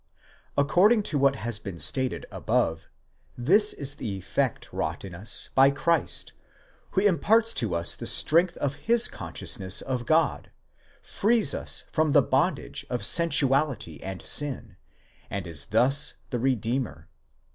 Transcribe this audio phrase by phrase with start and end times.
[0.57, 2.87] According to what has been stated above,
[3.37, 6.33] this is the effect wrought in us by Christ,
[6.93, 10.49] who imparts to us the strength of his consciousness of God,
[11.03, 14.75] frees us from the bondage of sensuality and sin,
[15.29, 17.07] and is thus the Redeemer.